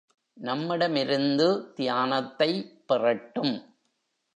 நம்மிடமிருந்து 0.37 1.73
தியானத்தை 1.75 2.51
பெறட்டும். 2.85 3.55